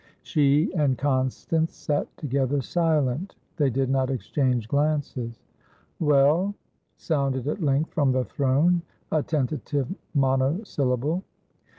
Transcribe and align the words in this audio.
She 0.23 0.73
and 0.73 0.97
Constance 0.97 1.75
sat 1.75 2.07
together, 2.17 2.59
silent. 2.63 3.35
They 3.57 3.69
did 3.69 3.87
not 3.91 4.09
exchange 4.09 4.67
glances. 4.67 5.43
"Well?" 5.99 6.55
sounded 6.97 7.47
at 7.47 7.61
length 7.61 7.91
from 7.93 8.11
the 8.11 8.25
throne, 8.25 8.81
a 9.11 9.21
tentative 9.21 9.93
monosyllable. 10.15 11.23